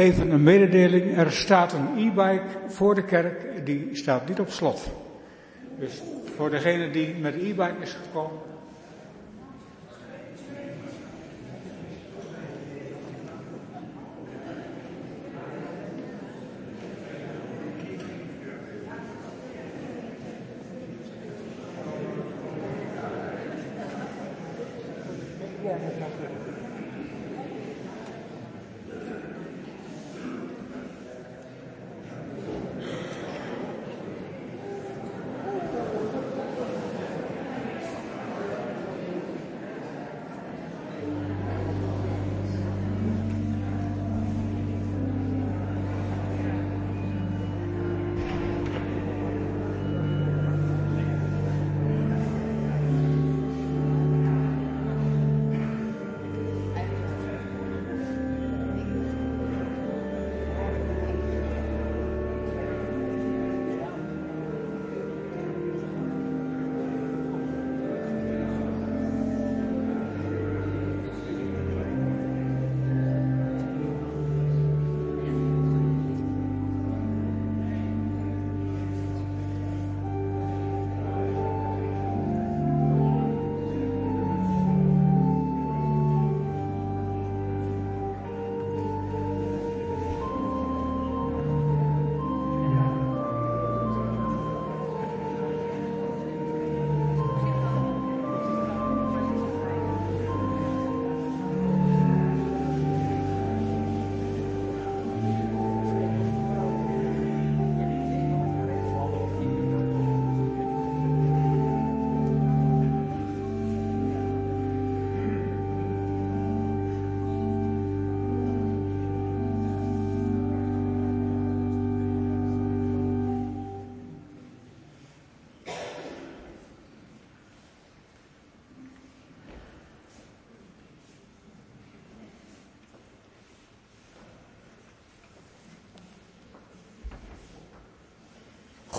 [0.00, 1.16] Even een mededeling.
[1.16, 4.90] Er staat een e-bike voor de kerk, die staat niet op slot.
[5.78, 6.02] Dus
[6.36, 8.38] voor degene die met de e-bike is gekomen,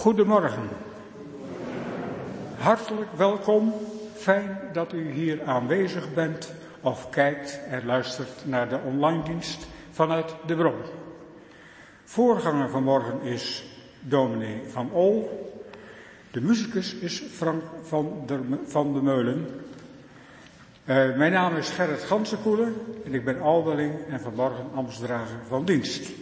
[0.01, 0.69] Goedemorgen.
[2.57, 3.73] Hartelijk welkom.
[4.15, 10.35] Fijn dat u hier aanwezig bent of kijkt en luistert naar de online dienst vanuit
[10.45, 10.75] de bron.
[12.03, 13.65] Voorganger vanmorgen is
[13.99, 15.29] dominee Van Ol.
[16.31, 19.47] De muzikus is Frank van, der, van de Meulen.
[20.85, 26.20] Uh, mijn naam is Gerrit Gansenkoelen en ik ben alderling en vanmorgen ambtsdrager van dienst.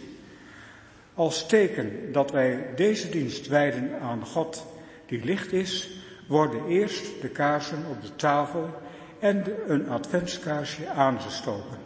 [1.20, 4.66] Als teken dat wij deze dienst wijden aan God
[5.06, 5.90] die licht is,
[6.28, 8.70] worden eerst de kaarsen op de tafel
[9.18, 11.78] en een adventskaarsje aangestoken.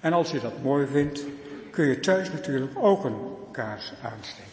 [0.00, 1.24] En als je dat mooi vindt,
[1.70, 3.18] kun je thuis natuurlijk ook een
[3.52, 4.49] kaars aansteken.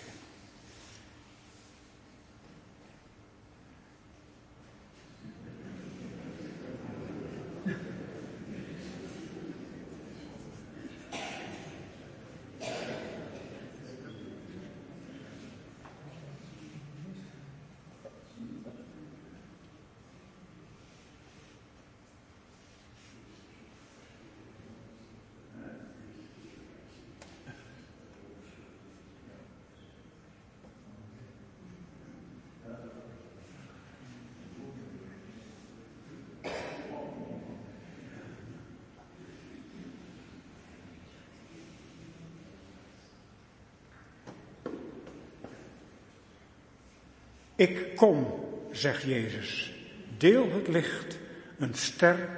[47.58, 48.28] Ik kom,
[48.72, 49.74] zegt Jezus,
[50.18, 51.18] deel het licht,
[51.60, 52.30] een ster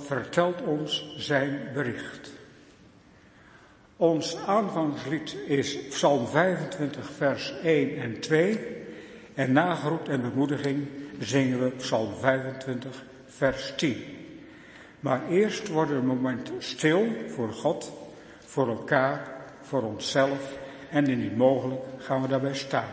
[0.00, 2.30] vertelt ons zijn bericht.
[3.96, 8.58] Ons aanvangslied is Psalm 25, vers 1 en 2.
[9.34, 10.86] En nageroep en bemoediging
[11.18, 13.96] zingen we Psalm 25, vers 10.
[15.00, 17.92] Maar eerst worden we een moment stil voor God,
[18.44, 20.58] voor elkaar, voor onszelf
[20.90, 22.88] en indien mogelijk gaan we daarbij staan.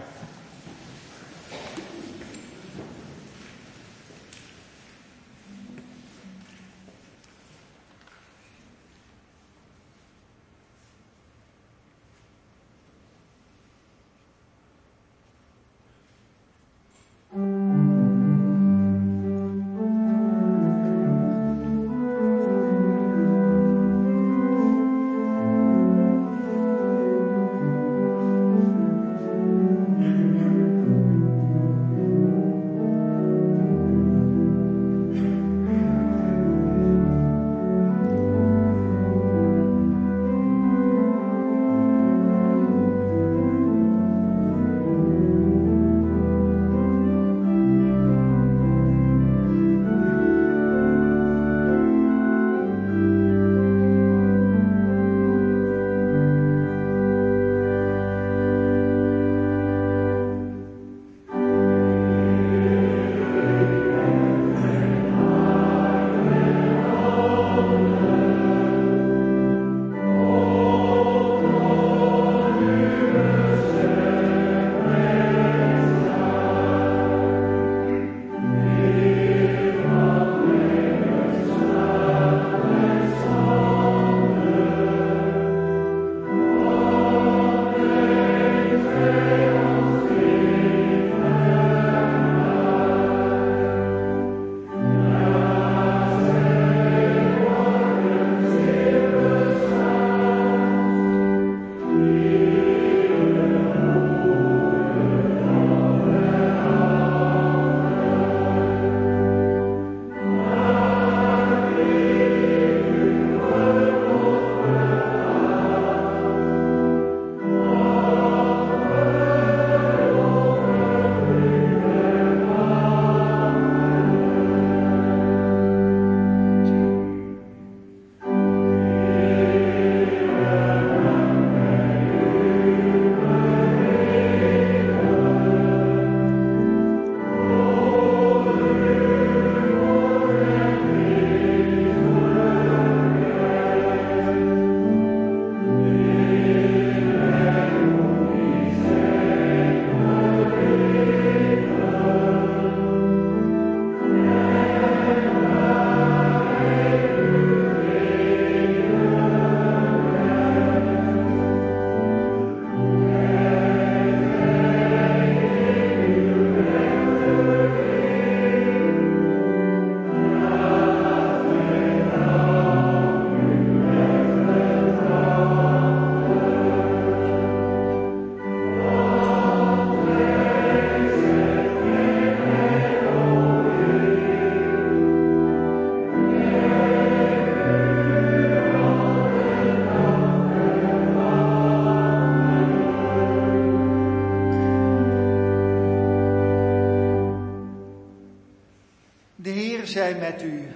[199.89, 200.67] Zij met u.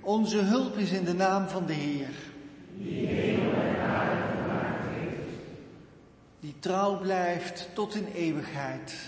[0.00, 2.08] Onze hulp is in de naam van de Heer.
[6.40, 9.01] Die trouw blijft tot in eeuwigheid.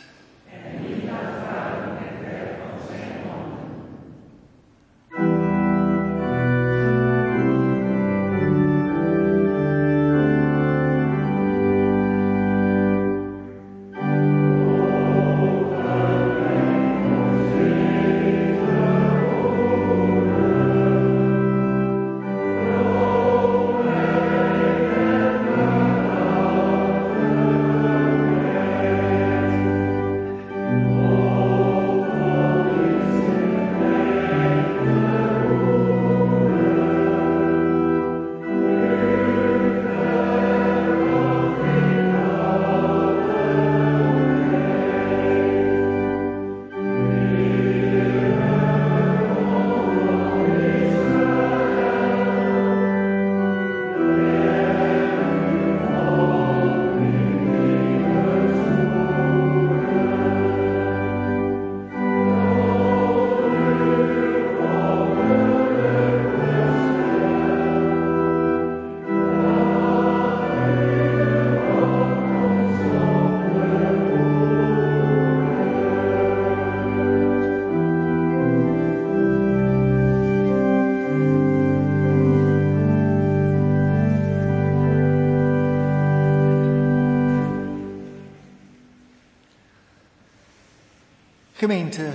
[91.65, 92.11] Gemeente,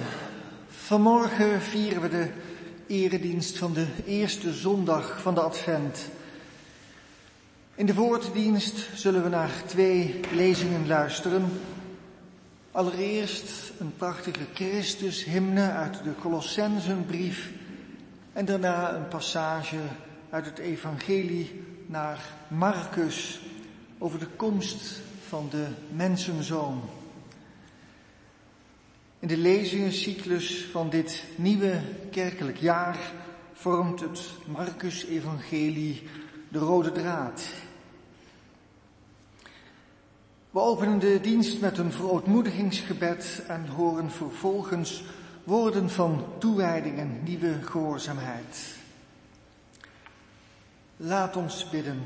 [0.68, 2.30] vanmorgen vieren we de
[2.88, 6.10] eredienst van de eerste zondag van de Advent.
[7.76, 11.52] In de woorddienst zullen we naar twee lezingen luisteren.
[12.72, 17.52] Allereerst een prachtige Christushymne uit de Colossensenbrief
[18.34, 19.80] en daarna een passage
[20.30, 23.42] uit het evangelie naar Marcus
[23.98, 26.82] over de komst van de mensenzoon.
[29.20, 32.98] In de lezingencyclus van dit nieuwe kerkelijk jaar
[33.54, 36.04] vormt het Marcus-evangelie
[36.50, 37.54] de rode draad.
[40.52, 45.04] We openen de dienst met een verootmoedigingsgebed en horen vervolgens
[45.44, 48.76] woorden van toewijding en nieuwe gehoorzaamheid.
[50.98, 52.04] Laat ons bidden.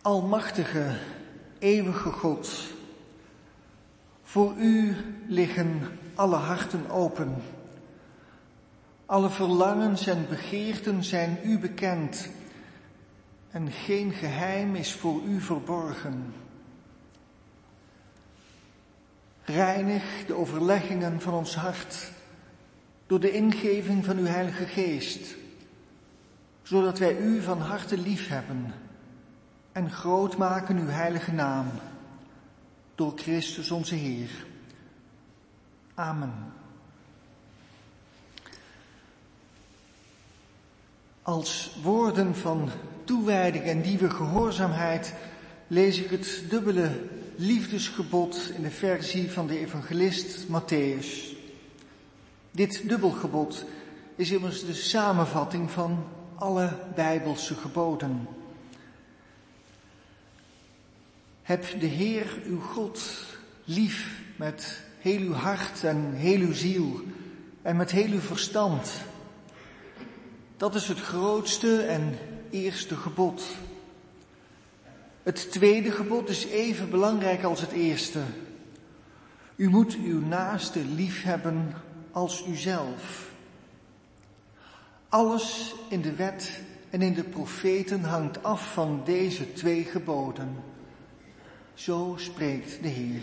[0.00, 0.98] Almachtige,
[1.58, 2.72] eeuwige God,
[4.32, 5.82] voor u liggen
[6.14, 7.34] alle harten open.
[9.06, 12.28] Alle verlangens en begeerten zijn u bekend
[13.50, 16.34] en geen geheim is voor u verborgen.
[19.44, 22.10] Reinig de overleggingen van ons hart
[23.06, 25.34] door de ingeving van uw Heilige Geest,
[26.62, 28.74] zodat wij u van harte lief hebben
[29.72, 31.66] en groot maken uw heilige naam
[32.94, 34.30] door Christus onze Heer.
[35.94, 36.52] Amen.
[41.22, 42.70] Als woorden van
[43.04, 45.14] toewijding en nieuwe gehoorzaamheid
[45.66, 51.36] lees ik het dubbele liefdesgebod in de versie van de evangelist Matthäus.
[52.50, 53.64] Dit dubbelgebod
[54.16, 58.28] is immers de samenvatting van alle Bijbelse geboden.
[61.42, 63.24] Heb de Heer uw God
[63.64, 67.00] lief met heel uw hart en heel uw ziel
[67.62, 68.92] en met heel uw verstand.
[70.56, 72.18] Dat is het grootste en
[72.50, 73.42] eerste gebod.
[75.22, 78.20] Het tweede gebod is even belangrijk als het eerste.
[79.56, 81.74] U moet uw naaste lief hebben
[82.12, 83.30] als uzelf.
[85.08, 90.56] Alles in de wet en in de profeten hangt af van deze twee geboden.
[91.82, 93.22] Zo spreekt de Heer.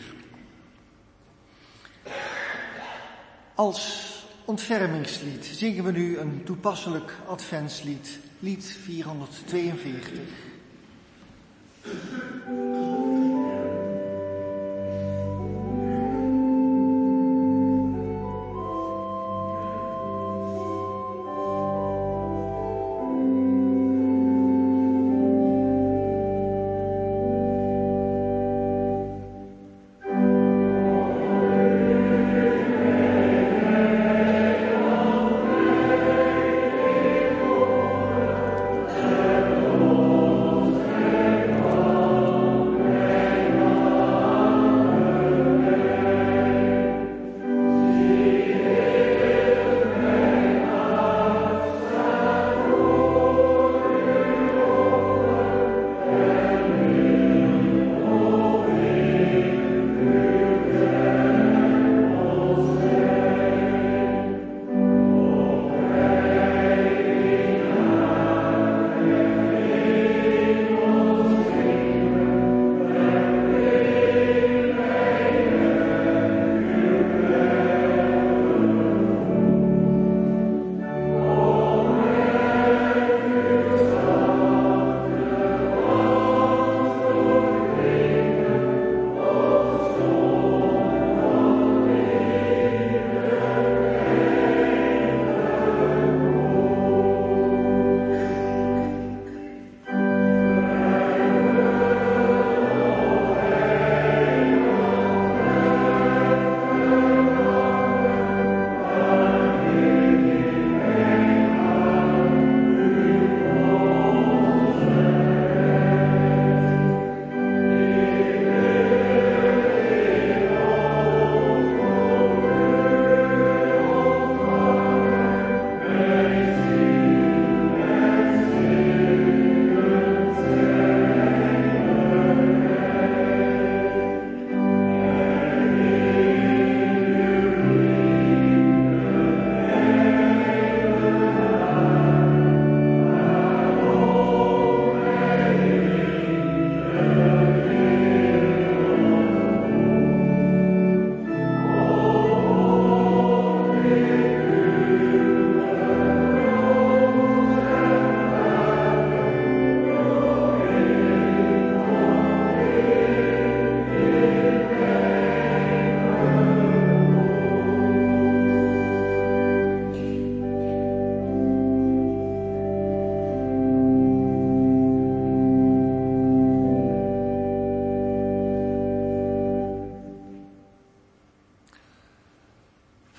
[3.56, 4.10] Als
[4.46, 10.20] ontfermingslied zingen we nu een toepasselijk adventslied, lied 442.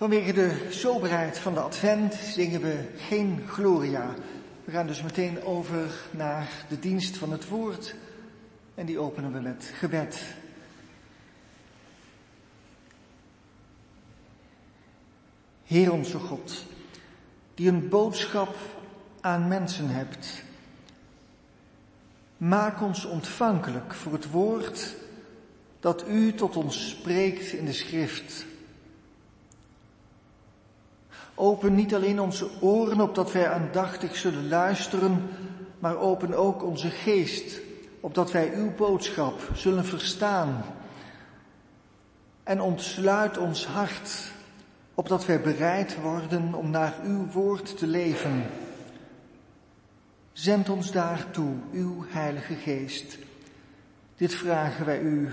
[0.00, 4.14] Vanwege de soberheid van de advent zingen we geen Gloria.
[4.64, 7.94] We gaan dus meteen over naar de dienst van het woord
[8.74, 10.22] en die openen we met gebed.
[15.64, 16.64] Heer onze God,
[17.54, 18.56] die een boodschap
[19.20, 20.42] aan mensen hebt,
[22.36, 24.94] maak ons ontvankelijk voor het woord
[25.80, 28.48] dat u tot ons spreekt in de schrift.
[31.40, 35.28] Open niet alleen onze oren opdat wij aandachtig zullen luisteren,
[35.78, 37.60] maar open ook onze geest,
[38.00, 40.64] opdat wij uw boodschap zullen verstaan.
[42.42, 44.32] En ontsluit ons hart,
[44.94, 48.44] opdat wij bereid worden om naar uw woord te leven.
[50.32, 53.18] Zend ons daartoe, uw Heilige Geest.
[54.16, 55.30] Dit vragen wij u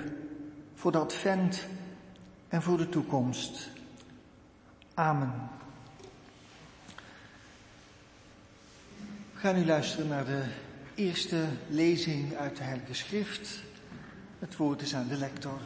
[0.74, 1.67] voor de advent
[2.48, 3.70] en voor de toekomst.
[4.93, 5.57] Amen.
[9.38, 10.43] We gaan nu luisteren naar de
[10.95, 13.63] eerste lezing uit de Heilige Schrift.
[14.39, 15.60] Het woord is aan de lector.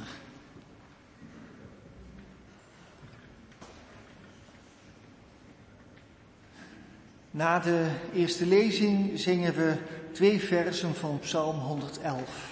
[7.31, 9.75] Na de eerste lezing zingen we
[10.11, 12.50] twee versen van Psalm 111.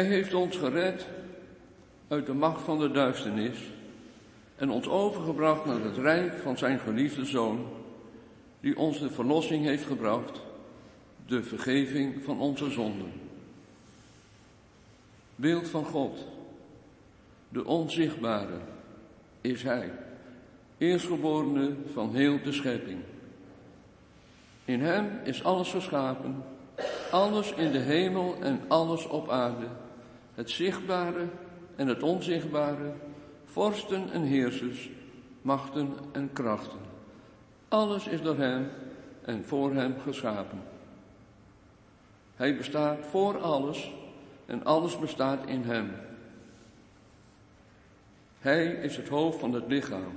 [0.00, 1.06] Hij heeft ons gered
[2.08, 3.58] uit de macht van de duisternis
[4.56, 7.66] en ons overgebracht naar het rijk van zijn geliefde zoon,
[8.60, 10.40] die ons de verlossing heeft gebracht,
[11.26, 13.12] de vergeving van onze zonden.
[15.36, 16.26] Beeld van God,
[17.48, 18.58] de onzichtbare,
[19.40, 19.92] is Hij,
[20.78, 23.00] eerstgeborene van heel de schepping.
[24.64, 26.44] In Hem is alles geschapen,
[27.10, 29.66] alles in de hemel en alles op aarde,
[30.40, 31.28] het zichtbare
[31.76, 32.92] en het onzichtbare,
[33.44, 34.90] vorsten en heersers,
[35.42, 36.78] machten en krachten.
[37.68, 38.68] Alles is door Hem
[39.24, 40.62] en voor Hem geschapen.
[42.34, 43.92] Hij bestaat voor alles
[44.46, 45.90] en alles bestaat in Hem.
[48.38, 50.12] Hij is het hoofd van het lichaam,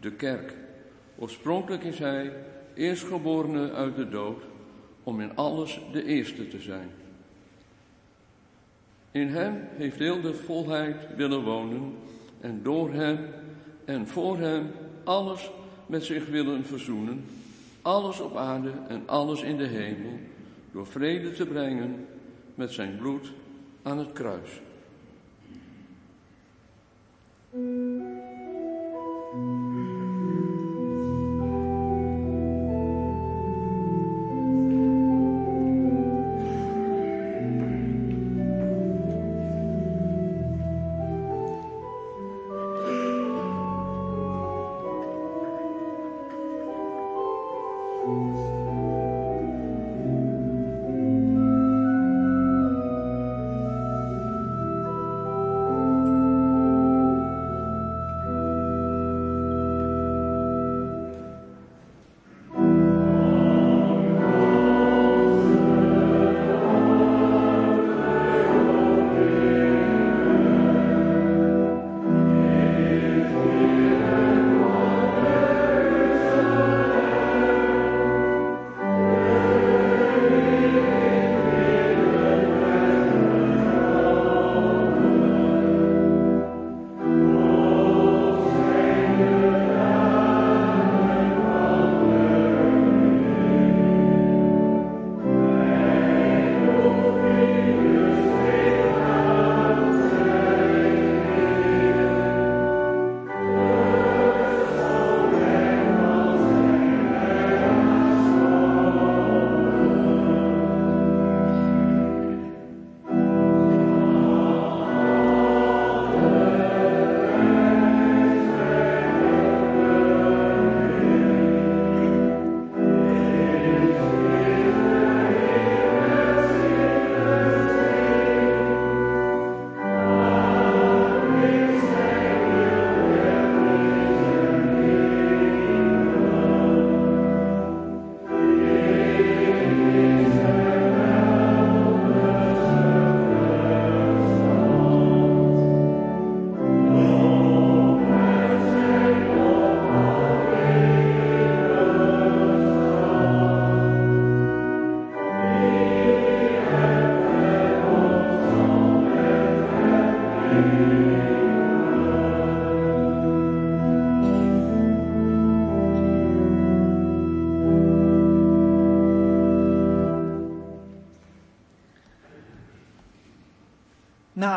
[0.00, 0.54] de kerk.
[1.18, 2.32] Oorspronkelijk is Hij
[2.74, 4.42] eerstgeborene uit de dood,
[5.02, 6.90] om in alles de eerste te zijn.
[9.12, 11.94] In Hem heeft heel de volheid willen wonen
[12.40, 13.18] en door Hem
[13.84, 14.70] en voor Hem
[15.04, 15.50] alles
[15.86, 17.24] met zich willen verzoenen,
[17.82, 20.18] alles op aarde en alles in de hemel,
[20.72, 22.06] door vrede te brengen
[22.54, 23.32] met zijn bloed
[23.82, 24.60] aan het kruis.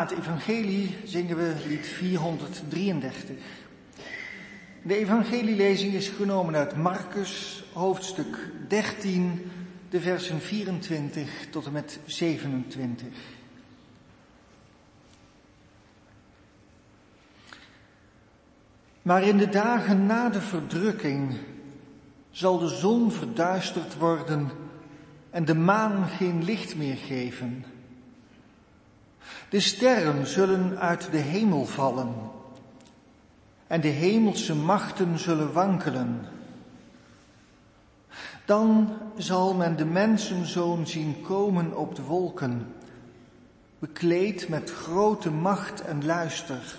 [0.06, 3.36] Het evangelie zingen we lied 433.
[4.82, 9.52] De evangelielezing is genomen uit Marcus, hoofdstuk 13,
[9.90, 13.08] de versen 24 tot en met 27.
[19.02, 21.38] Maar in de dagen na de verdrukking
[22.32, 24.50] zal de zon verduisterd worden
[25.30, 27.75] en de maan geen licht meer geven.
[29.50, 32.14] De sterren zullen uit de hemel vallen
[33.68, 36.26] en de hemelse machten zullen wankelen.
[38.46, 42.68] Dan zal men de mensenzoon zien komen op de wolken,
[43.80, 46.76] bekleed met grote macht en luister.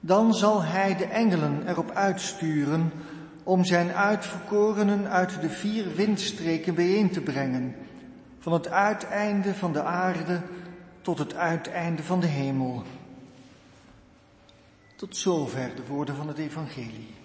[0.00, 2.92] Dan zal hij de engelen erop uitsturen
[3.42, 7.74] om zijn uitverkorenen uit de vier windstreken bijeen te brengen,
[8.38, 10.40] van het uiteinde van de aarde
[11.02, 12.82] tot het uiteinde van de hemel.
[14.96, 17.19] Tot zover de woorden van het evangelie.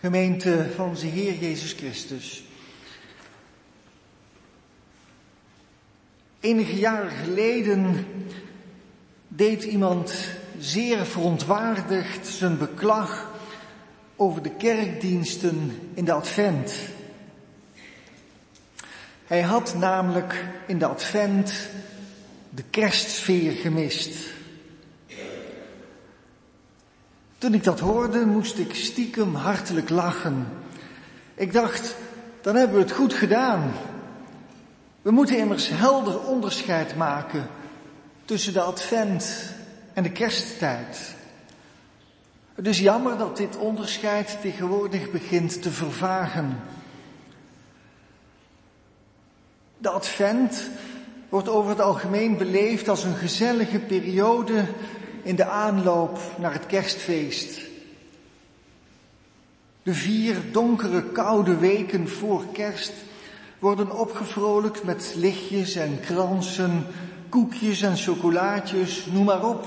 [0.00, 2.44] Gemeente van onze Heer Jezus Christus.
[6.40, 8.06] Enige jaren geleden
[9.28, 10.14] deed iemand
[10.58, 13.30] zeer verontwaardigd zijn beklag
[14.16, 16.74] over de kerkdiensten in de Advent.
[19.26, 21.68] Hij had namelijk in de Advent
[22.50, 24.36] de kerstsfeer gemist.
[27.38, 30.46] Toen ik dat hoorde, moest ik stiekem hartelijk lachen.
[31.34, 31.96] Ik dacht,
[32.40, 33.72] dan hebben we het goed gedaan.
[35.02, 37.46] We moeten immers helder onderscheid maken
[38.24, 39.52] tussen de advent
[39.92, 41.14] en de kersttijd.
[42.54, 46.60] Het is jammer dat dit onderscheid tegenwoordig begint te vervagen.
[49.78, 50.68] De advent
[51.28, 54.64] wordt over het algemeen beleefd als een gezellige periode
[55.22, 57.60] in de aanloop naar het kerstfeest.
[59.82, 62.92] De vier donkere, koude weken voor kerst
[63.58, 66.86] worden opgevrolijkt met lichtjes en kransen,
[67.28, 69.66] koekjes en chocolaatjes, noem maar op.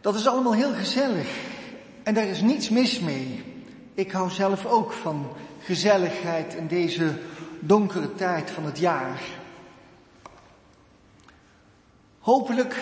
[0.00, 1.28] Dat is allemaal heel gezellig
[2.02, 3.44] en daar is niets mis mee.
[3.94, 5.26] Ik hou zelf ook van
[5.60, 7.12] gezelligheid in deze
[7.60, 9.20] donkere tijd van het jaar.
[12.18, 12.76] Hopelijk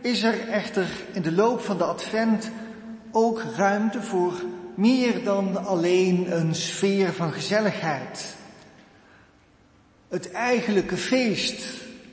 [0.00, 2.50] is er echter in de loop van de advent
[3.10, 4.34] ook ruimte voor
[4.74, 8.36] meer dan alleen een sfeer van gezelligheid.
[10.08, 11.64] Het eigenlijke feest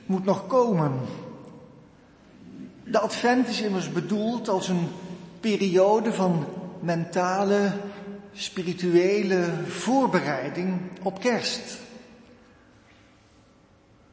[0.06, 0.92] moet nog komen.
[2.84, 4.88] De advent is immers bedoeld als een
[5.40, 6.46] periode van
[6.80, 7.72] mentale,
[8.32, 11.78] spirituele voorbereiding op kerst.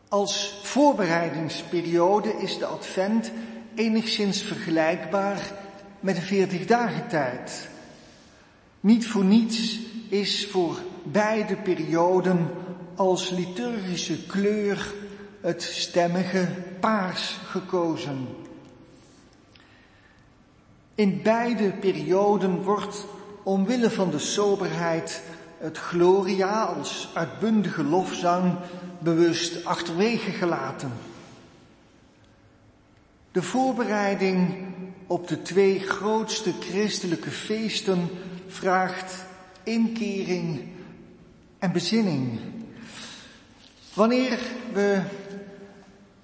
[0.08, 3.32] Als voorbereidingsperiode is de advent
[3.76, 5.52] enigszins vergelijkbaar
[6.00, 7.70] met een veertig dagen tijd.
[8.80, 9.80] Niet voor niets
[10.10, 12.50] is voor beide perioden
[12.96, 14.94] als liturgische kleur
[15.42, 16.48] het stemmige
[16.80, 18.28] paars gekozen.
[20.96, 23.06] In beide perioden wordt
[23.44, 25.22] omwille van de soberheid
[25.58, 28.56] het Gloria als uitbundige lofzang
[29.00, 30.92] bewust achterwege gelaten.
[33.32, 34.56] De voorbereiding
[35.08, 38.10] op de twee grootste christelijke feesten
[38.48, 39.26] vraagt
[39.64, 40.62] inkering
[41.60, 42.40] en bezinning.
[43.94, 44.40] Wanneer
[44.74, 45.02] we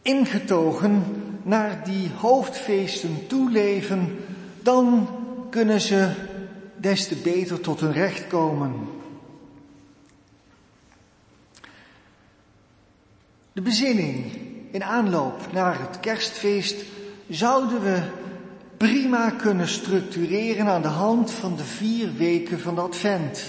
[0.02, 1.04] ingetogen
[1.44, 4.26] naar die hoofdfeesten toeleven,
[4.62, 5.10] dan
[5.50, 6.12] kunnen ze
[6.78, 8.74] des te beter tot hun recht komen.
[13.54, 14.26] De bezinning
[14.72, 16.86] in aanloop naar het kerstfeest
[17.30, 18.02] zouden we
[18.78, 23.44] prima kunnen structureren aan de hand van de vier weken van de Advent.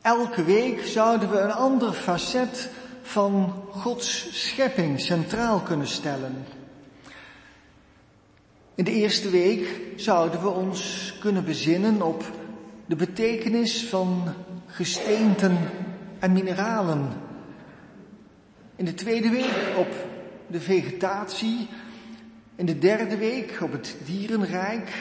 [0.00, 2.70] Elke week zouden we een ander facet
[3.02, 6.44] van Gods schepping centraal kunnen stellen.
[8.74, 12.24] In de eerste week zouden we ons kunnen bezinnen op
[12.86, 14.34] de betekenis van
[14.66, 15.58] gesteenten
[16.18, 17.08] en mineralen.
[18.76, 19.88] In de tweede week op
[20.46, 21.68] de vegetatie
[22.58, 24.94] in de derde week op het dierenrijk.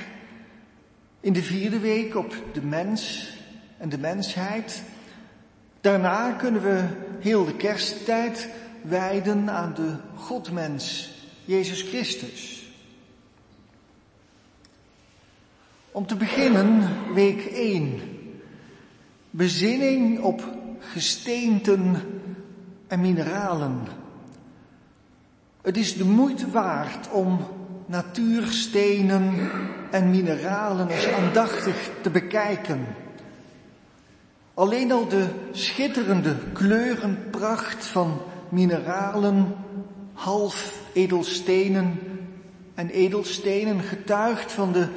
[1.20, 3.34] In de vierde week op de mens
[3.78, 4.84] en de mensheid.
[5.82, 6.88] Daarna kunnen we
[7.20, 8.50] heel de kersttijd
[8.82, 11.14] wijden aan de Godmens,
[11.46, 12.72] Jezus Christus.
[15.92, 18.00] Om te beginnen week 1.
[19.30, 22.02] Bezinning op gesteenten
[22.88, 24.06] en mineralen.
[25.68, 27.40] Het is de moeite waard om
[27.86, 29.50] natuurstenen
[29.92, 32.86] en mineralen eens aandachtig te bekijken.
[34.54, 39.56] Alleen al de schitterende kleurenpracht van mineralen,
[40.14, 42.00] half edelstenen
[42.76, 44.88] en edelstenen getuigt van de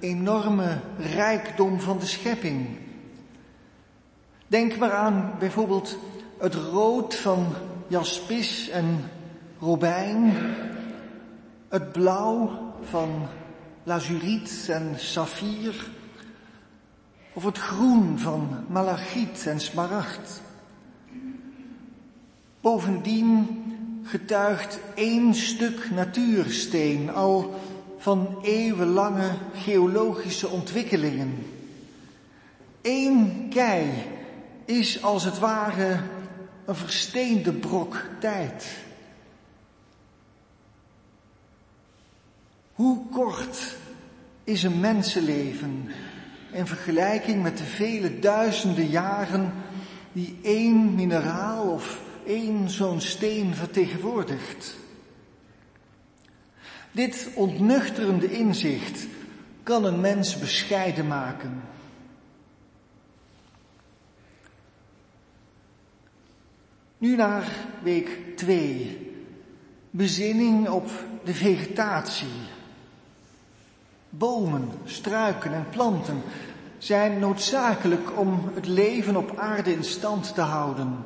[0.00, 2.66] enorme rijkdom van de schepping.
[4.46, 5.98] Denk maar aan bijvoorbeeld
[6.38, 7.46] het rood van
[7.88, 9.10] jaspis en
[9.60, 10.32] robijn,
[11.68, 12.50] het blauw
[12.82, 13.28] van
[13.82, 15.86] lazuriet en saffier,
[17.32, 20.42] of het groen van malachiet en smaragd.
[22.60, 23.48] Bovendien
[24.02, 27.54] getuigt één stuk natuursteen al
[27.98, 31.46] van eeuwenlange geologische ontwikkelingen.
[32.82, 33.90] Eén kei
[34.64, 36.00] is als het ware
[36.64, 38.85] een versteende brok tijd.
[42.76, 43.76] Hoe kort
[44.44, 45.90] is een mensenleven
[46.52, 49.52] in vergelijking met de vele duizenden jaren
[50.12, 54.76] die één mineraal of één zo'n steen vertegenwoordigt.
[56.92, 59.06] Dit ontnuchterende inzicht
[59.62, 61.62] kan een mens bescheiden maken.
[66.98, 67.50] Nu naar
[67.82, 69.14] week 2.
[69.90, 70.90] Bezinning op
[71.24, 72.54] de vegetatie.
[74.18, 76.22] Bomen, struiken en planten
[76.78, 80.96] zijn noodzakelijk om het leven op aarde in stand te houden.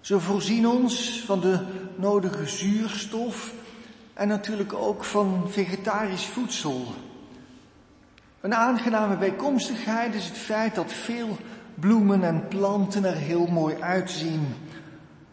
[0.00, 1.58] Ze voorzien ons van de
[1.96, 3.52] nodige zuurstof
[4.14, 6.86] en natuurlijk ook van vegetarisch voedsel.
[8.40, 11.36] Een aangename bijkomstigheid is het feit dat veel
[11.74, 14.46] bloemen en planten er heel mooi uitzien.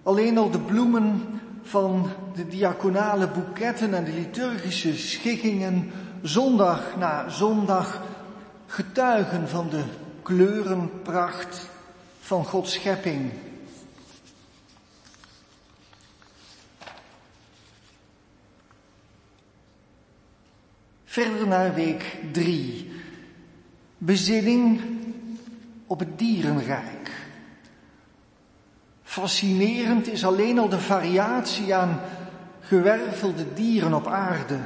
[0.04, 5.91] Alleen al de bloemen van de diaconale boeketten en de liturgische schikkingen
[6.22, 8.01] zondag na zondag
[8.65, 9.84] getuigen van de
[10.24, 11.69] kleurenpracht
[12.19, 13.32] van Gods schepping.
[21.05, 22.91] Verder naar week drie.
[23.97, 24.82] Bezinning
[25.88, 27.11] op het dierenrijk.
[29.03, 31.99] Fascinerend is alleen al de variatie aan
[32.61, 34.59] gewervelde dieren op aarde.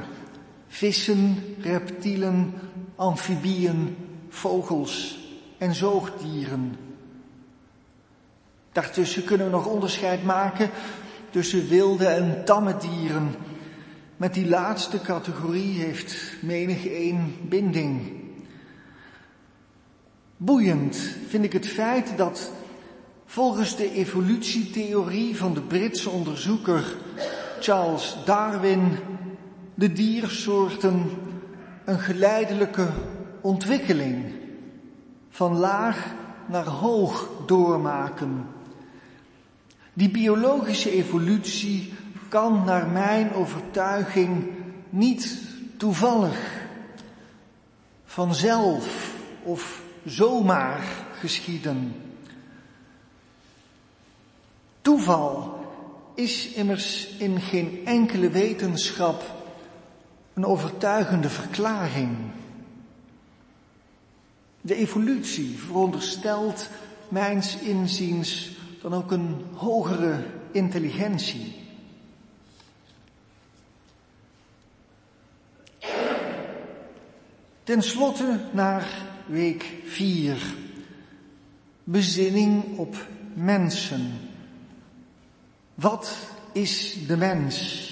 [0.68, 2.54] Vissen, reptielen,
[2.96, 3.96] amfibieën,
[4.28, 5.18] vogels
[5.58, 6.76] en zoogdieren.
[8.72, 10.70] Daartussen kunnen we nog onderscheid maken
[11.30, 13.34] tussen wilde en tamme dieren.
[14.16, 18.12] Met die laatste categorie heeft menig een binding.
[20.36, 22.52] Boeiend vind ik het feit dat
[23.26, 26.96] volgens de evolutietheorie van de Britse onderzoeker
[27.60, 28.98] Charles Darwin
[29.76, 31.10] de diersoorten
[31.84, 32.88] een geleidelijke
[33.40, 34.24] ontwikkeling
[35.30, 36.14] van laag
[36.46, 38.46] naar hoog doormaken.
[39.92, 41.92] Die biologische evolutie
[42.28, 44.50] kan naar mijn overtuiging
[44.90, 45.38] niet
[45.76, 46.66] toevallig,
[48.04, 50.84] vanzelf of zomaar
[51.18, 51.94] geschieden.
[54.80, 55.60] Toeval
[56.14, 59.35] is immers in geen enkele wetenschap
[60.36, 62.16] een overtuigende verklaring.
[64.60, 66.68] De evolutie veronderstelt
[67.08, 71.54] mijns inziens dan ook een hogere intelligentie.
[77.62, 78.88] Ten slotte naar
[79.26, 80.54] week 4.
[81.84, 84.12] Bezinning op mensen.
[85.74, 86.16] Wat
[86.52, 87.90] is de mens?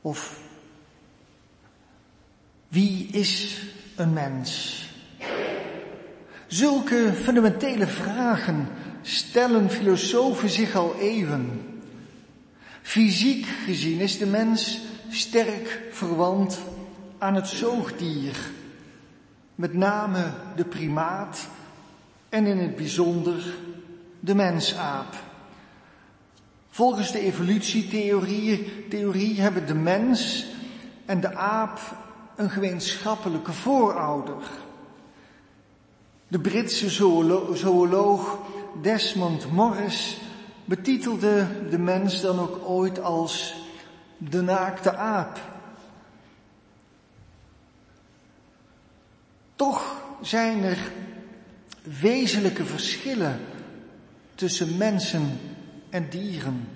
[0.00, 0.43] Of
[2.74, 3.62] wie is
[3.96, 4.82] een mens?
[6.46, 8.68] Zulke fundamentele vragen
[9.02, 11.60] stellen filosofen zich al eeuwen.
[12.82, 16.58] Fysiek gezien is de mens sterk verwant
[17.18, 18.36] aan het zoogdier,
[19.54, 21.48] met name de primaat
[22.28, 23.54] en in het bijzonder
[24.20, 25.14] de mensaap.
[26.68, 30.46] Volgens de evolutietheorie theorie hebben de mens
[31.06, 31.80] en de aap
[32.36, 34.42] een gemeenschappelijke voorouder.
[36.28, 36.90] De Britse
[37.54, 38.38] zooloog
[38.82, 40.18] Desmond Morris
[40.64, 43.54] betitelde de mens dan ook ooit als
[44.18, 45.40] de naakte aap.
[49.56, 50.78] Toch zijn er
[52.00, 53.40] wezenlijke verschillen
[54.34, 55.40] tussen mensen
[55.90, 56.68] en dieren.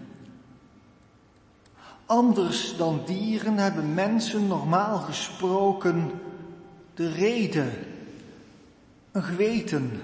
[2.09, 6.11] Anders dan dieren hebben mensen normaal gesproken
[6.95, 7.73] de reden,
[9.13, 10.01] een geweten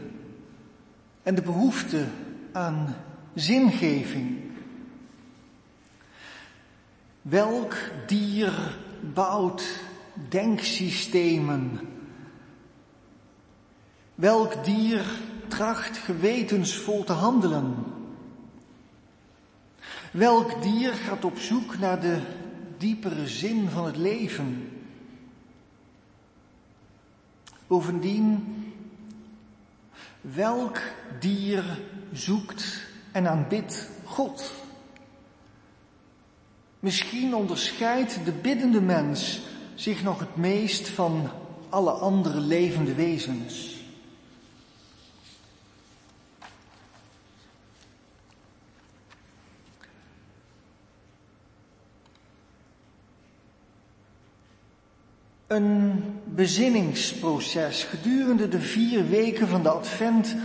[1.22, 2.04] en de behoefte
[2.52, 2.96] aan
[3.34, 4.40] zingeving.
[7.22, 7.76] Welk
[8.06, 8.78] dier
[9.14, 9.80] bouwt
[10.28, 11.80] denksystemen?
[14.14, 15.04] Welk dier
[15.48, 17.93] tracht gewetensvol te handelen?
[20.14, 22.20] Welk dier gaat op zoek naar de
[22.78, 24.70] diepere zin van het leven?
[27.66, 28.54] Bovendien,
[30.20, 30.80] welk
[31.20, 31.80] dier
[32.12, 34.52] zoekt en aanbidt God?
[36.80, 39.40] Misschien onderscheidt de biddende mens
[39.74, 41.30] zich nog het meest van
[41.68, 43.73] alle andere levende wezens.
[55.46, 60.36] Een bezinningsproces gedurende de vier weken van de Advent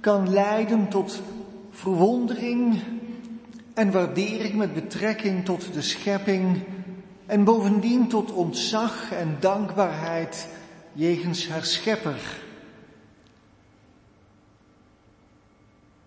[0.00, 1.22] kan leiden tot
[1.70, 2.82] verwondering
[3.74, 6.62] en waardering met betrekking tot de schepping
[7.26, 10.48] en bovendien tot ontzag en dankbaarheid
[10.92, 12.20] jegens haar schepper.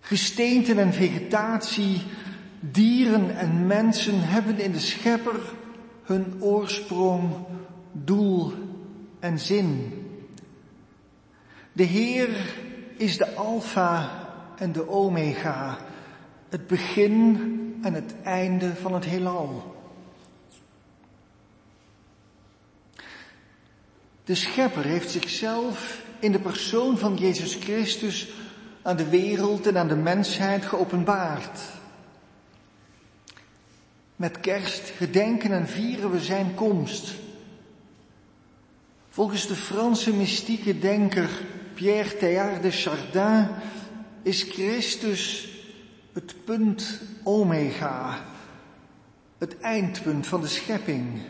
[0.00, 2.02] Gesteenten en vegetatie,
[2.60, 5.40] dieren en mensen hebben in de schepper
[6.02, 7.30] hun oorsprong,
[8.04, 8.52] doel
[9.20, 10.00] en zin.
[11.72, 12.54] De Heer
[12.96, 14.24] is de Alpha
[14.58, 15.78] en de Omega,
[16.48, 19.74] het begin en het einde van het heelal.
[24.24, 28.28] De Schepper heeft zichzelf in de persoon van Jezus Christus
[28.82, 31.60] aan de wereld en aan de mensheid geopenbaard.
[34.16, 37.14] Met kerst gedenken en vieren we zijn komst.
[39.16, 41.30] Volgens de Franse mystieke denker
[41.74, 43.48] Pierre Teilhard de Chardin
[44.22, 45.48] is Christus
[46.12, 48.24] het punt omega,
[49.38, 51.20] het eindpunt van de schepping.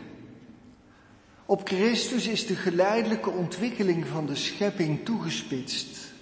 [1.45, 6.13] Op Christus is de geleidelijke ontwikkeling van de schepping toegespitst.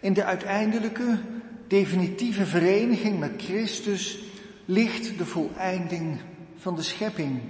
[0.00, 1.18] In de uiteindelijke,
[1.68, 4.18] definitieve vereniging met Christus
[4.64, 6.20] ligt de voleinding
[6.56, 7.40] van de schepping.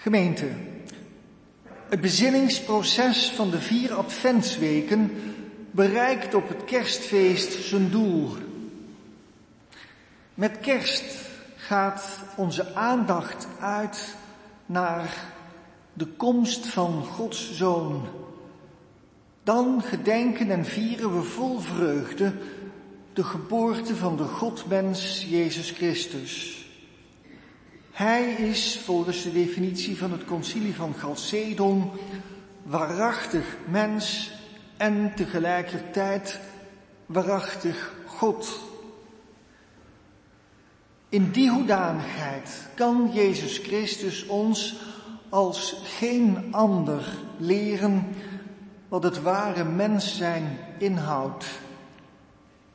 [0.00, 0.46] Gemeente,
[1.88, 5.10] het bezinningsproces van de vier adventsweken
[5.70, 8.34] bereikt op het kerstfeest zijn doel.
[10.34, 14.14] Met kerst gaat onze aandacht uit
[14.66, 15.24] naar
[15.92, 18.08] de komst van Gods Zoon.
[19.42, 22.32] Dan gedenken en vieren we vol vreugde
[23.12, 26.57] de geboorte van de Godmens Jezus Christus.
[27.98, 31.90] Hij is volgens de definitie van het concilie van Chalcedon
[32.62, 34.30] waarachtig mens
[34.76, 36.40] en tegelijkertijd
[37.06, 38.60] waarachtig God.
[41.08, 44.76] In die hoedanigheid kan Jezus Christus ons
[45.28, 47.04] als geen ander
[47.38, 48.08] leren
[48.88, 51.46] wat het ware mens zijn inhoudt.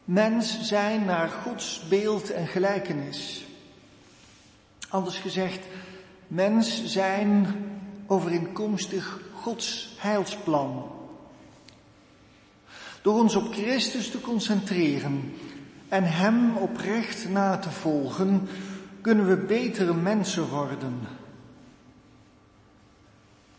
[0.06, 3.46] Mens zijn naar Gods beeld en gelijkenis.
[4.94, 5.66] Anders gezegd,
[6.28, 7.48] mens zijn
[8.08, 10.92] overeenkomstig Gods heilsplan.
[13.02, 15.34] Door ons op Christus te concentreren
[15.90, 18.48] en Hem oprecht na te volgen,
[19.02, 21.00] kunnen we betere mensen worden.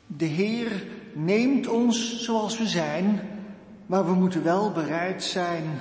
[0.06, 3.20] De Heer neemt ons zoals we zijn,
[3.86, 5.80] maar we moeten wel bereid zijn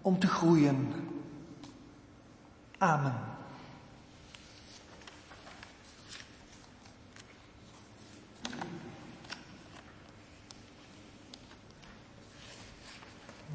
[0.00, 0.92] om te groeien.
[2.78, 3.25] Amen.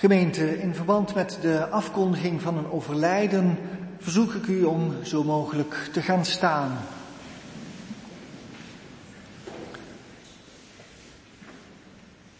[0.00, 3.58] Gemeente, in verband met de afkondiging van een overlijden
[3.98, 6.78] verzoek ik u om zo mogelijk te gaan staan.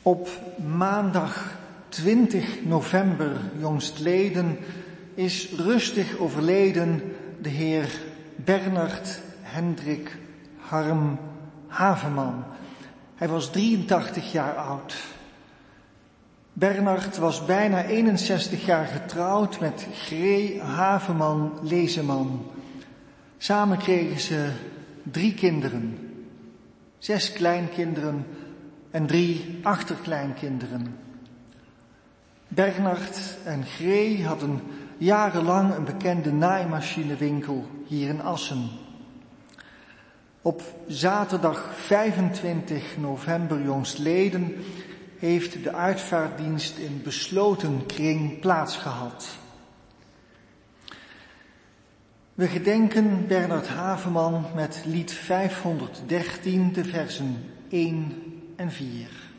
[0.03, 0.29] Op
[0.77, 1.59] maandag
[1.89, 4.59] 20 november jongstleden
[5.15, 7.03] is rustig overleden
[7.41, 7.91] de heer
[8.37, 10.19] Bernard Hendrik
[10.57, 11.19] Harm
[11.67, 12.45] Haveman.
[13.15, 15.19] Hij was 83 jaar oud.
[16.61, 22.47] Bernard was bijna 61 jaar getrouwd met Gree Haveman Lezeman.
[23.39, 24.51] Samen kregen ze
[25.03, 25.99] drie kinderen,
[26.99, 28.27] zes kleinkinderen
[28.91, 30.97] en drie achterkleinkinderen.
[32.49, 34.61] Bernard en Gree hadden
[34.99, 38.69] jarenlang een bekende naaimachinewinkel hier in Assen.
[40.43, 44.55] Op zaterdag 25 november jongstleden
[45.21, 49.39] heeft de uitvaartdienst in besloten kring plaatsgehad.
[52.35, 58.23] We gedenken Bernard Haveman met lied 513, de versen 1
[58.57, 59.30] en 4.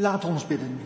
[0.00, 0.80] Laat ons bidden.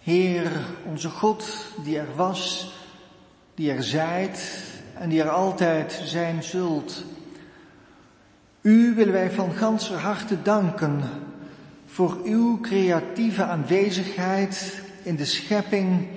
[0.00, 0.52] Heer,
[0.84, 2.72] onze God, die er was,
[3.54, 4.62] die er zijt
[4.94, 7.04] en die er altijd zijn zult.
[8.60, 11.02] U willen wij van ganser harte danken
[11.86, 16.08] voor uw creatieve aanwezigheid in de schepping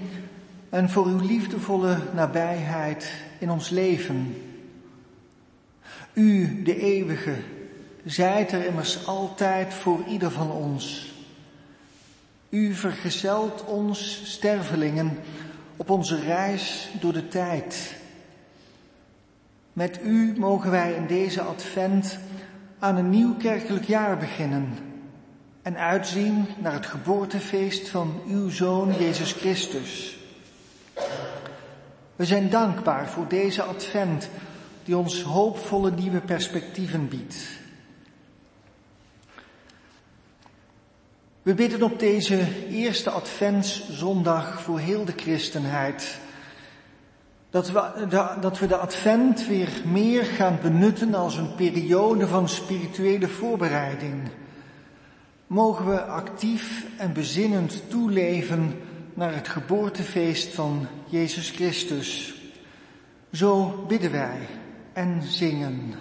[0.69, 4.46] en voor uw liefdevolle nabijheid in ons leven.
[6.17, 7.35] U, de eeuwige,
[8.05, 11.13] zijt er immers altijd voor ieder van ons.
[12.49, 15.17] U vergezelt ons stervelingen
[15.75, 17.95] op onze reis door de tijd.
[19.73, 22.19] Met u mogen wij in deze advent
[22.79, 24.77] aan een nieuw kerkelijk jaar beginnen
[25.61, 30.17] en uitzien naar het geboortefeest van uw Zoon Jezus Christus.
[32.15, 34.29] We zijn dankbaar voor deze advent
[34.87, 37.35] die ons hoopvolle nieuwe perspectieven biedt.
[41.43, 46.19] We bidden op deze eerste adventszondag voor heel de christenheid.
[47.49, 48.07] Dat we,
[48.41, 54.29] dat we de advent weer meer gaan benutten als een periode van spirituele voorbereiding.
[55.47, 58.79] Mogen we actief en bezinnend toeleven
[59.13, 62.35] naar het geboortefeest van Jezus Christus.
[63.31, 64.47] Zo bidden wij
[64.97, 65.93] en zingen.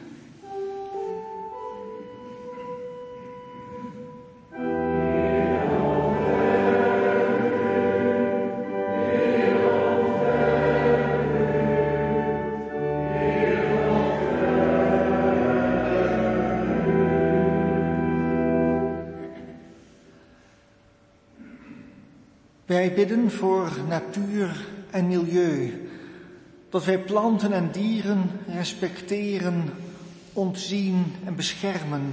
[22.66, 25.85] Wij bidden voor natuur en milieu,
[26.70, 29.70] dat wij planten en dieren respecteren,
[30.32, 32.12] ontzien en beschermen.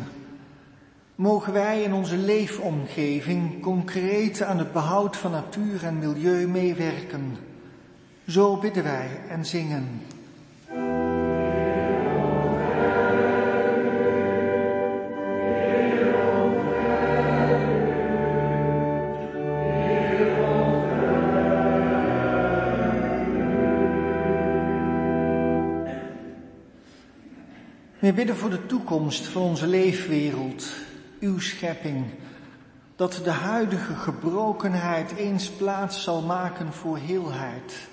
[1.15, 7.37] Mogen wij in onze leefomgeving concreet aan het behoud van natuur en milieu meewerken.
[8.27, 10.01] Zo bidden wij en zingen.
[28.03, 30.67] We bidden voor de toekomst van onze leefwereld,
[31.19, 32.05] uw schepping,
[32.95, 37.87] dat de huidige gebrokenheid eens plaats zal maken voor heelheid.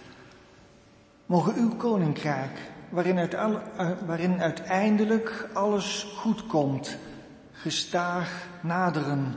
[1.27, 2.59] Mogen uw koninkrijk,
[2.89, 3.51] waarin, eh,
[4.07, 6.97] waarin uiteindelijk alles goed komt,
[7.53, 9.35] gestaag naderen.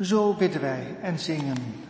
[0.00, 1.85] Zo bidden wij en zingen.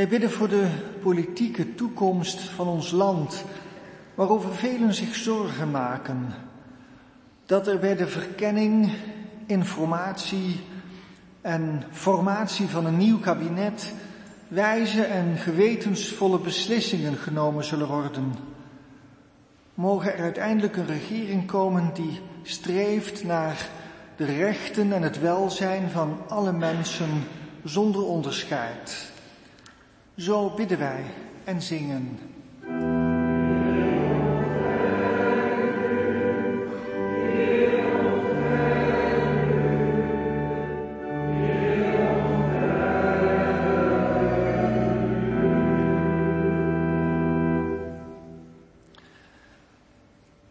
[0.00, 0.68] Wij bidden voor de
[1.02, 3.44] politieke toekomst van ons land,
[4.14, 6.26] waarover velen zich zorgen maken.
[7.46, 8.92] Dat er bij de verkenning,
[9.46, 10.60] informatie
[11.40, 13.94] en formatie van een nieuw kabinet
[14.48, 18.34] wijze en gewetensvolle beslissingen genomen zullen worden.
[19.74, 23.68] Mogen er uiteindelijk een regering komen die streeft naar
[24.16, 27.24] de rechten en het welzijn van alle mensen
[27.64, 29.09] zonder onderscheid.
[30.20, 31.04] Zo bidden wij
[31.44, 32.18] en zingen.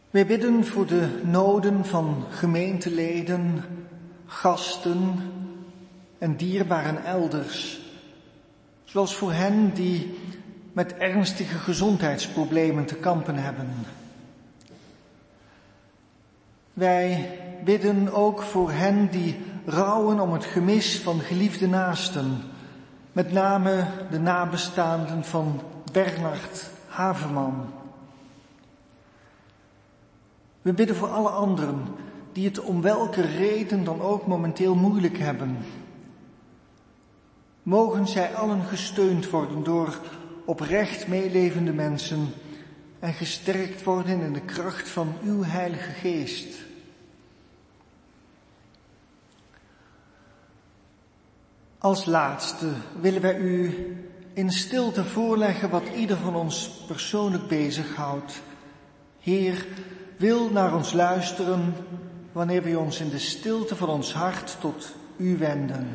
[0.09, 3.63] Wij bidden voor de noden van gemeenteleden,
[4.25, 5.15] gasten
[6.17, 7.87] en dierbaren elders
[8.89, 10.19] Zoals voor hen die
[10.73, 13.69] met ernstige gezondheidsproblemen te kampen hebben.
[16.73, 22.41] Wij bidden ook voor hen die rouwen om het gemis van geliefde naasten,
[23.11, 25.61] met name de nabestaanden van
[25.91, 27.73] Bernard Haverman.
[30.61, 31.83] We bidden voor alle anderen
[32.31, 35.57] die het om welke reden dan ook momenteel moeilijk hebben
[37.63, 39.99] Mogen zij allen gesteund worden door
[40.45, 42.33] oprecht meelevende mensen
[42.99, 46.67] en gesterkt worden in de kracht van uw Heilige Geest.
[51.77, 53.87] Als laatste willen wij u
[54.33, 58.41] in stilte voorleggen wat ieder van ons persoonlijk bezighoudt.
[59.19, 59.65] Heer,
[60.17, 61.73] wil naar ons luisteren
[62.31, 65.87] wanneer wij ons in de stilte van ons hart tot u wenden.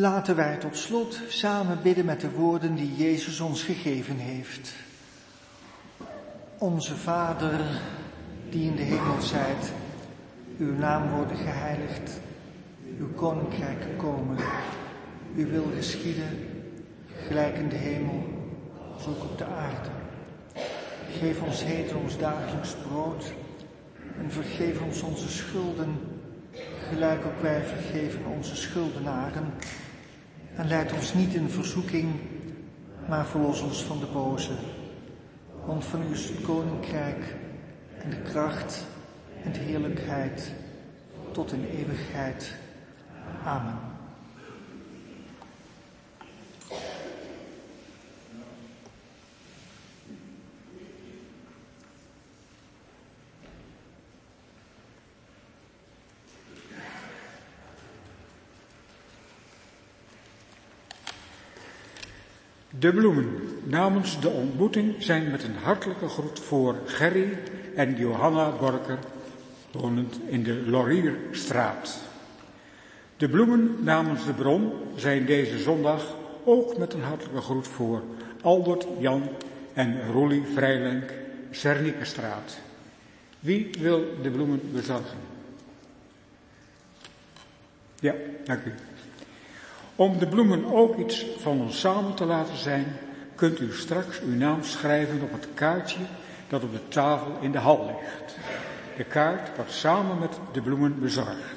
[0.00, 4.72] Laten wij tot slot samen bidden met de woorden die Jezus ons gegeven heeft.
[6.58, 7.60] Onze Vader,
[8.50, 9.72] die in de hemel zijt,
[10.58, 12.20] uw naam worden geheiligd,
[12.98, 14.36] uw koninkrijk komen,
[15.36, 16.48] uw wil geschieden,
[17.26, 18.24] gelijk in de hemel,
[19.00, 19.90] zo ook op de aarde.
[21.18, 23.32] Geef ons heden ons dagelijks brood
[24.18, 25.98] en vergeef ons onze schulden,
[26.88, 29.52] gelijk ook wij vergeven onze schuldenaren
[30.60, 32.08] en leid ons niet in verzoeking,
[33.08, 34.52] maar verlos ons van de boze.
[35.66, 37.36] Want van u is het koninkrijk
[38.02, 38.86] en de kracht
[39.44, 40.52] en de heerlijkheid
[41.32, 42.54] tot in eeuwigheid.
[43.44, 43.89] Amen.
[62.80, 67.38] De bloemen namens de ontmoeting zijn met een hartelijke groet voor Gerry
[67.74, 68.98] en Johanna Borker,
[69.72, 71.98] wonend in de Laurierstraat.
[73.16, 76.14] De bloemen namens de bron zijn deze zondag
[76.44, 78.02] ook met een hartelijke groet voor
[78.40, 79.28] Albert, Jan
[79.72, 81.12] en Roelie Vrijlenk,
[81.50, 82.58] Zernikestraat.
[83.40, 85.18] Wie wil de bloemen bezorgen?
[88.00, 88.14] Ja,
[88.44, 88.72] dank u.
[90.00, 92.86] Om de bloemen ook iets van ons samen te laten zijn,
[93.34, 95.98] kunt u straks uw naam schrijven op het kaartje
[96.48, 98.36] dat op de tafel in de hal ligt.
[98.96, 101.56] De kaart wordt samen met de bloemen bezorgd.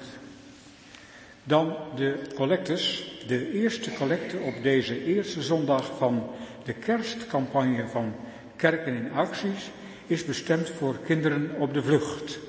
[1.44, 3.12] Dan de collectes.
[3.28, 6.30] De eerste collecte op deze eerste zondag van
[6.64, 8.14] de kerstcampagne van
[8.56, 9.72] Kerken in Acties
[10.08, 12.40] is bestemd voor kinderen op de vlucht.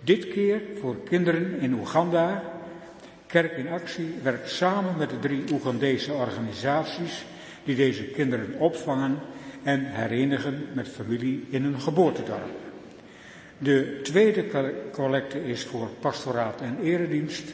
[0.00, 2.54] Dit keer voor kinderen in Oeganda.
[3.36, 7.24] Kerk in Actie werkt samen met de drie Oegandese organisaties
[7.64, 9.18] die deze kinderen opvangen
[9.62, 12.50] en herenigen met familie in hun geboortedorp.
[13.58, 17.52] De tweede collecte is voor pastoraat en eredienst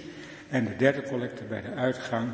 [0.49, 2.29] en de derde collecte bij de uitgang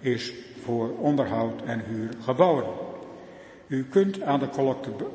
[0.00, 0.32] is
[0.62, 2.66] voor onderhoud en huur gebouwen.
[3.66, 4.48] U kunt aan de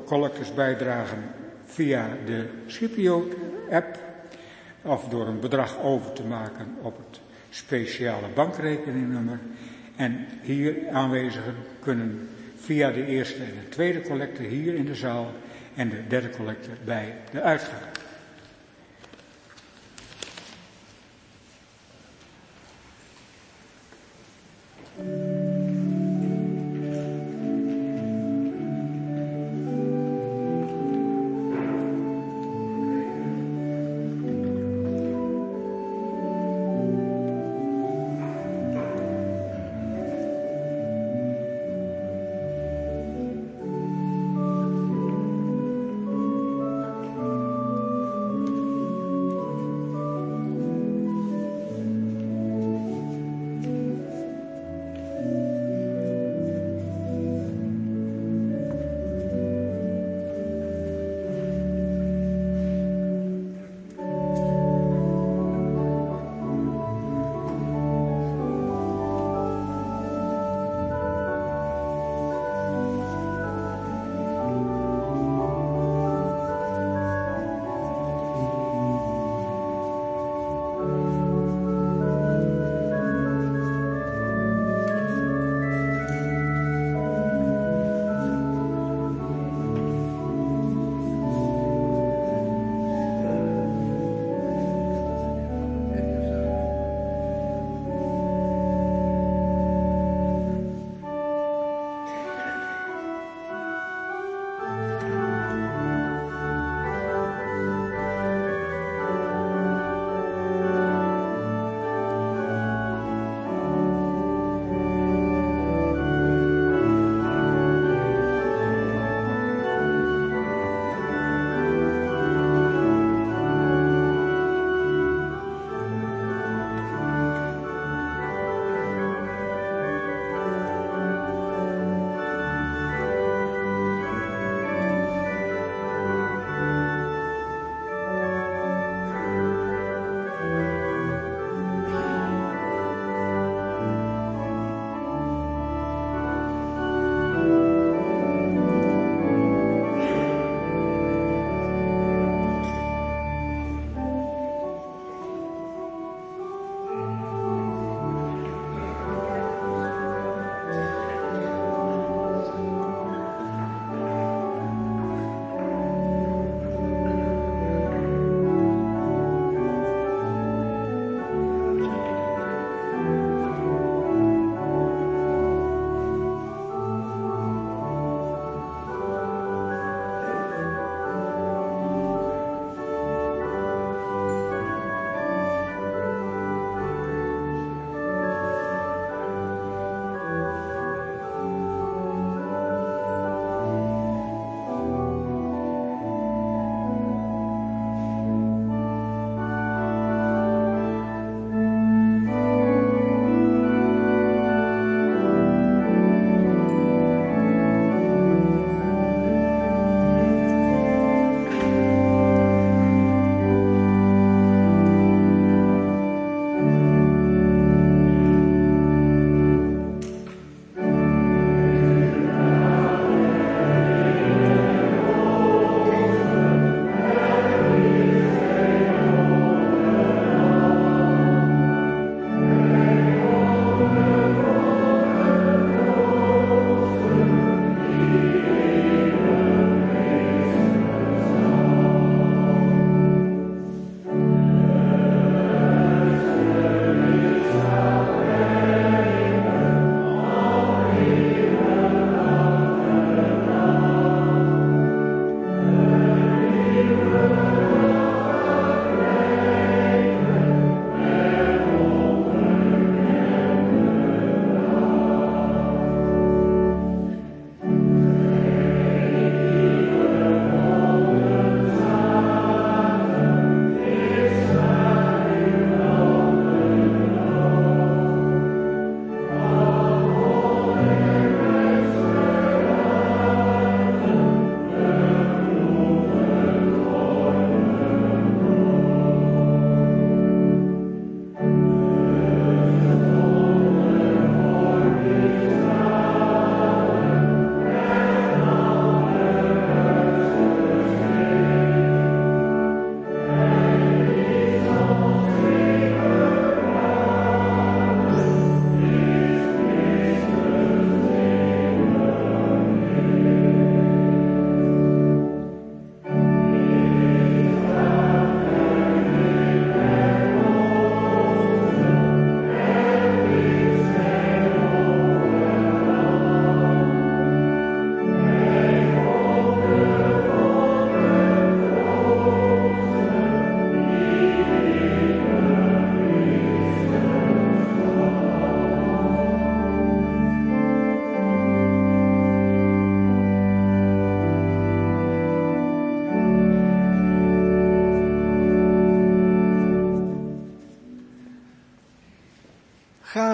[0.04, 1.22] collectes bijdragen
[1.64, 3.98] via de Scipio-app
[4.82, 7.23] of door een bedrag over te maken op het
[7.54, 9.38] speciale bankrekeningnummer.
[9.96, 15.32] En hier aanwezigen kunnen via de eerste en de tweede collecte hier in de zaal
[15.74, 17.82] en de derde collecte bij de uitgang.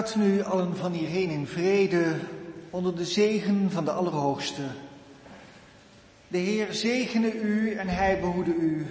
[0.01, 2.15] Gaat nu allen van hierheen in vrede
[2.69, 4.61] onder de zegen van de Allerhoogste.
[6.27, 8.87] De Heer zegene u en hij behoede u.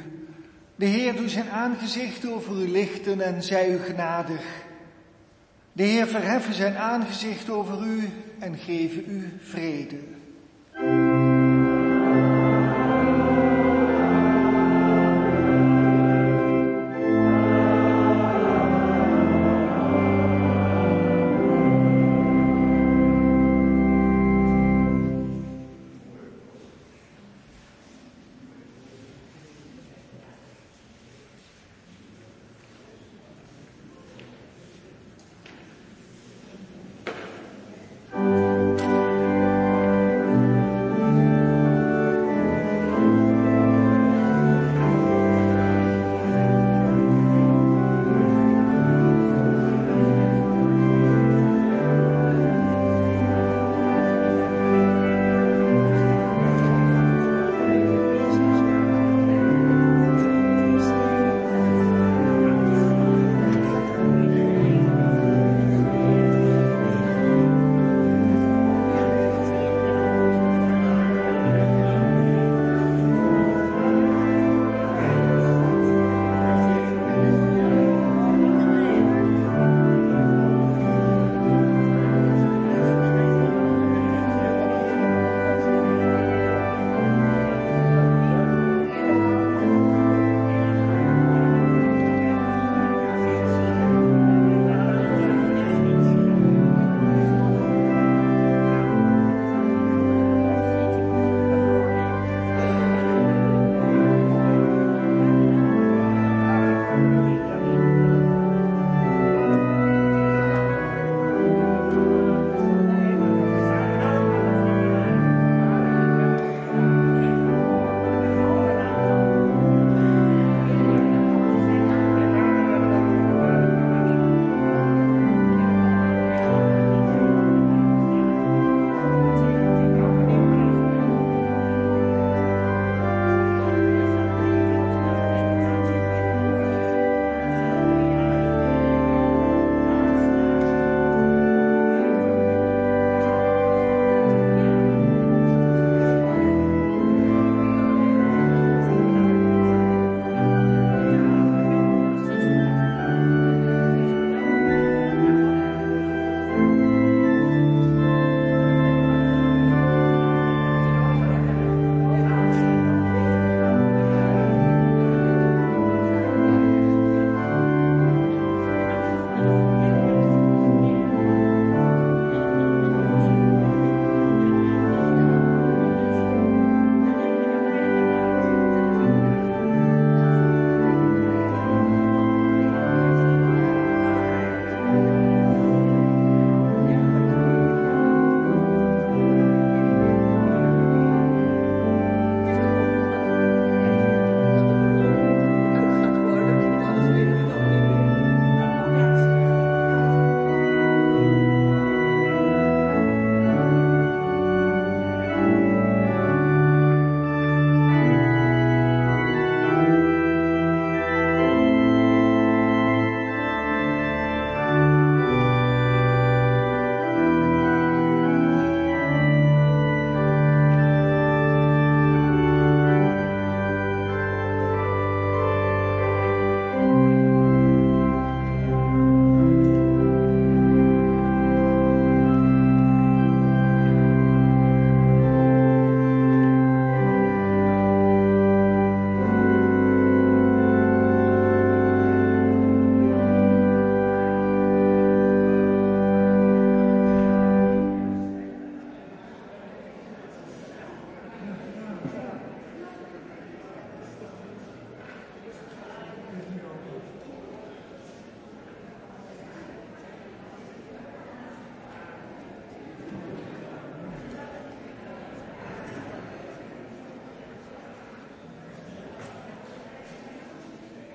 [0.77, 4.45] De Heer doet zijn aangezicht over u lichten en zij u genadig.
[5.73, 8.09] De Heer verheffen zijn aangezicht over u
[8.39, 9.99] en geven u vrede.